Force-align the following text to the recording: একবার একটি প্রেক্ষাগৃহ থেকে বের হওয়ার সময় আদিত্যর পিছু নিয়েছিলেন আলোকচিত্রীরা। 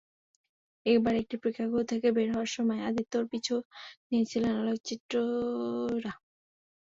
একবার 0.85 1.13
একটি 1.15 1.35
প্রেক্ষাগৃহ 1.41 1.81
থেকে 1.91 2.07
বের 2.11 2.29
হওয়ার 2.33 2.51
সময় 2.55 2.81
আদিত্যর 2.89 3.23
পিছু 3.31 3.55
নিয়েছিলেন 4.09 4.53
আলোকচিত্রীরা। 4.61 6.11